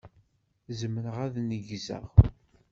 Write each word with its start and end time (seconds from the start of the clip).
Zemreɣ 0.79 1.17
ad 1.25 1.35
neggzeɣ. 1.39 2.05